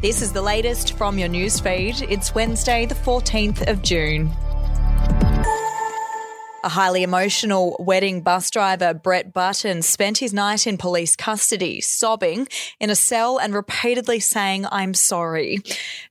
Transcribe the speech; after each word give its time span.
This 0.00 0.22
is 0.22 0.32
the 0.32 0.40
latest 0.40 0.96
from 0.96 1.18
your 1.18 1.28
newsfeed. 1.28 2.08
It's 2.08 2.32
Wednesday, 2.32 2.86
the 2.86 2.94
14th 2.94 3.68
of 3.68 3.82
June. 3.82 4.30
A 6.64 6.70
highly 6.70 7.04
emotional 7.04 7.76
wedding 7.78 8.20
bus 8.20 8.50
driver, 8.50 8.92
Brett 8.92 9.32
Button, 9.32 9.80
spent 9.80 10.18
his 10.18 10.32
night 10.32 10.66
in 10.66 10.76
police 10.76 11.14
custody, 11.14 11.80
sobbing 11.80 12.48
in 12.80 12.90
a 12.90 12.96
cell 12.96 13.38
and 13.38 13.54
repeatedly 13.54 14.18
saying, 14.18 14.66
I'm 14.72 14.92
sorry. 14.92 15.58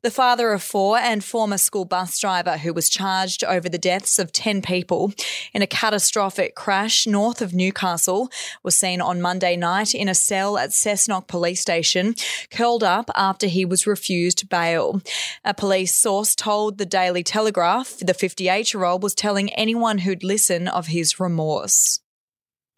The 0.03 0.11
father 0.11 0.53
of 0.53 0.63
four 0.63 0.99
and 0.99 1.21
former 1.21 1.57
school 1.57 1.83
bus 1.83 2.17
driver 2.17 2.59
who 2.59 2.73
was 2.73 2.87
charged 2.87 3.43
over 3.43 3.67
the 3.67 3.77
deaths 3.77 4.19
of 4.19 4.31
10 4.31 4.61
people 4.61 5.11
in 5.53 5.61
a 5.61 5.67
catastrophic 5.67 6.55
crash 6.55 7.05
north 7.05 7.41
of 7.41 7.53
Newcastle 7.53 8.29
was 8.63 8.77
seen 8.77 9.01
on 9.01 9.21
Monday 9.21 9.57
night 9.57 9.93
in 9.93 10.07
a 10.07 10.15
cell 10.15 10.57
at 10.57 10.69
Cessnock 10.69 11.27
Police 11.27 11.59
Station, 11.59 12.15
curled 12.51 12.85
up 12.85 13.11
after 13.15 13.47
he 13.47 13.65
was 13.65 13.85
refused 13.85 14.47
bail. 14.47 15.01
A 15.43 15.53
police 15.53 15.93
source 15.93 16.35
told 16.35 16.77
the 16.77 16.85
Daily 16.85 17.21
Telegraph 17.21 17.97
the 17.97 18.13
58 18.13 18.73
year 18.73 18.85
old 18.85 19.03
was 19.03 19.13
telling 19.13 19.53
anyone 19.53 19.97
who'd 19.97 20.23
listened 20.23 20.36
of 20.67 20.87
his 20.87 21.19
remorse. 21.19 21.99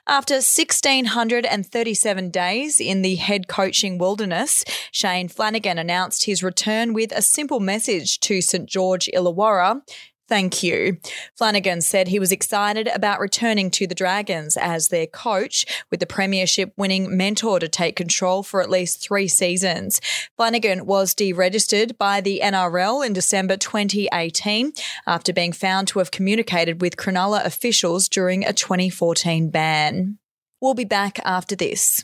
After 0.08 0.36
1,637 0.36 2.30
days 2.32 2.80
in 2.80 3.04
the 3.04 3.16
head 3.16 3.48
coaching 3.48 4.00
wilderness, 4.00 4.66
Shane 4.92 5.28
Flanagan 5.28 5.78
announced 5.78 6.26
his 6.26 6.42
return 6.42 6.94
with 6.94 7.12
a 7.12 7.22
simple 7.22 7.60
message 7.60 8.20
to 8.22 8.42
St 8.42 8.68
George 8.68 9.08
Illawarra 9.14 9.82
Thank 10.30 10.62
you. 10.62 11.00
Flanagan 11.36 11.82
said 11.82 12.08
he 12.08 12.20
was 12.20 12.32
excited 12.32 12.88
about 12.88 13.20
returning 13.20 13.72
to 13.72 13.88
the 13.88 13.96
Dragons 13.96 14.56
as 14.56 14.90
their 14.90 15.08
coach, 15.08 15.66
with 15.90 16.00
the 16.00 16.06
Premiership 16.06 16.72
winning 16.78 17.18
mentor 17.18 17.60
to 17.60 17.68
take 17.68 17.96
control 17.96 18.44
for 18.44 18.62
at 18.62 18.70
least 18.70 19.02
three 19.02 19.28
seasons. 19.28 20.00
Flanagan 20.38 20.86
was 20.86 21.16
deregistered 21.16 21.98
by 21.98 22.22
the 22.22 22.42
NRL 22.44 23.04
in 23.04 23.12
December 23.12 23.58
2018 23.58 24.72
after 25.08 25.34
being 25.34 25.52
found 25.52 25.88
to 25.88 25.98
have 25.98 26.12
communicated 26.12 26.80
with 26.80 26.96
Cronulla 26.96 27.44
officials 27.44 28.08
during 28.08 28.46
a 28.46 28.54
2014 28.54 29.50
ban. 29.50 30.20
We'll 30.62 30.76
be 30.76 30.86
back 30.86 31.20
after 31.26 31.56
this. 31.56 32.04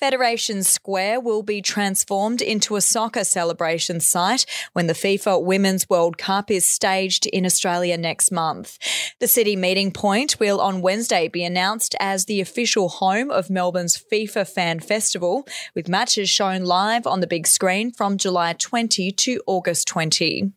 Federation 0.00 0.64
Square 0.64 1.20
will 1.20 1.42
be 1.42 1.62
transformed 1.62 2.42
into 2.42 2.74
a 2.74 2.80
soccer 2.80 3.22
celebration 3.22 4.00
site 4.00 4.44
when 4.72 4.88
the 4.88 4.92
FIFA 4.92 5.44
Women's 5.44 5.88
World 5.88 6.18
Cup 6.18 6.50
is 6.50 6.66
staged 6.66 7.26
in 7.26 7.46
Australia 7.46 7.96
next 7.96 8.32
month. 8.32 8.76
The 9.20 9.28
city 9.28 9.54
meeting 9.54 9.92
point 9.92 10.40
will 10.40 10.60
on 10.60 10.82
Wednesday 10.82 11.28
be 11.28 11.44
announced 11.44 11.94
as 12.00 12.24
the 12.24 12.40
official 12.40 12.88
home 12.88 13.30
of 13.30 13.50
Melbourne's 13.50 13.96
FIFA 14.12 14.48
Fan 14.48 14.80
Festival, 14.80 15.46
with 15.76 15.88
matches 15.88 16.28
shown 16.28 16.64
live 16.64 17.06
on 17.06 17.20
the 17.20 17.28
big 17.28 17.46
screen 17.46 17.92
from 17.92 18.18
July 18.18 18.54
20 18.54 19.12
to 19.12 19.40
August 19.46 19.86
20. 19.86 20.52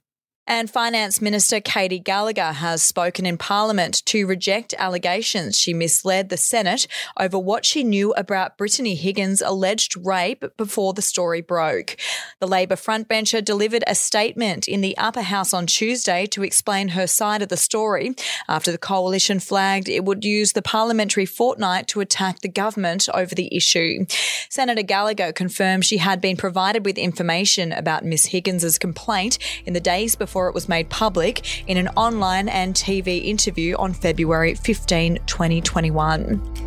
And 0.50 0.70
Finance 0.70 1.22
Minister 1.22 1.60
Katy 1.60 2.00
Gallagher 2.00 2.54
has 2.54 2.82
spoken 2.82 3.26
in 3.26 3.38
Parliament 3.38 4.02
to 4.06 4.26
reject 4.26 4.74
allegations 4.78 5.60
she 5.60 5.74
misled 5.74 6.30
the 6.30 6.38
Senate 6.38 6.88
over 7.20 7.38
what 7.38 7.66
she 7.66 7.84
knew 7.84 8.14
about 8.14 8.58
Brittany 8.58 8.96
Higgins' 8.96 9.42
alleged 9.42 9.98
rape 10.06 10.46
before 10.56 10.94
the 10.94 11.02
story 11.02 11.42
broke. 11.42 11.98
The 12.40 12.48
Labor 12.48 12.78
frontbencher 12.78 13.44
delivered 13.44 13.84
a 13.88 13.94
statement 13.94 14.70
in 14.70 14.80
the 14.80 14.98
upper 14.98 15.24
house 15.24 15.54
on 15.54 15.68
Tuesday 15.68 16.26
to 16.28 16.44
explain 16.44 16.90
her 16.90 17.08
side 17.08 17.42
of 17.42 17.50
the 17.50 17.58
story 17.58 18.16
after 18.48 18.72
the 18.72 18.78
coalition 18.78 19.42
flagged 19.42 19.90
it 19.90 20.06
would 20.06 20.24
use 20.24 20.54
the 20.54 20.62
parliamentary 20.62 21.26
fortnight 21.26 21.90
to 21.90 22.00
attack 22.00 22.40
the 22.40 22.48
government 22.48 23.10
over 23.14 23.36
the 23.36 23.54
issue. 23.54 24.06
Senator 24.50 24.84
Gallagher 24.84 25.34
confirmed 25.34 25.84
she 25.84 25.98
had 25.98 26.22
been 26.22 26.38
provided 26.38 26.86
with 26.86 26.98
information 26.98 27.74
about 27.74 28.06
Miss 28.06 28.28
Higgins' 28.28 28.80
complaint 28.80 29.40
in 29.66 29.74
the 29.74 29.82
days 29.82 30.16
before 30.16 30.37
it 30.46 30.54
was 30.54 30.70
made 30.70 30.90
public 30.90 31.68
in 31.68 31.78
an 31.78 31.88
online 31.90 32.48
and 32.50 32.76
TV 32.76 33.26
interview 33.26 33.76
on 33.78 33.94
February 33.94 34.54
15, 34.54 35.20
2021. 35.26 36.67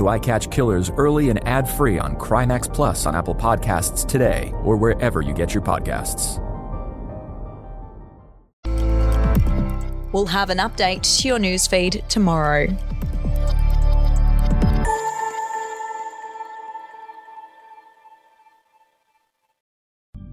to 0.00 0.08
I 0.08 0.18
Catch 0.18 0.50
Killers 0.50 0.90
early 0.96 1.28
and 1.28 1.46
ad 1.46 1.68
free 1.68 1.98
on 1.98 2.16
Crimex 2.16 2.72
Plus 2.72 3.04
on 3.04 3.14
Apple 3.14 3.34
Podcasts 3.34 4.08
today 4.08 4.50
or 4.64 4.78
wherever 4.78 5.20
you 5.20 5.34
get 5.34 5.52
your 5.52 5.62
podcasts. 5.62 6.38
We'll 10.12 10.24
have 10.26 10.48
an 10.48 10.56
update 10.56 11.02
to 11.20 11.28
your 11.28 11.38
newsfeed 11.38 12.08
tomorrow. 12.08 12.68